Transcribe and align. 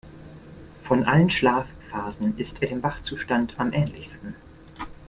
Von 0.81 1.03
allen 1.03 1.29
Schlafphasen 1.29 2.35
ist 2.39 2.59
er 2.63 2.69
dem 2.69 2.81
Wachzustand 2.81 3.59
am 3.59 3.71
ähnlichsten. 3.71 4.33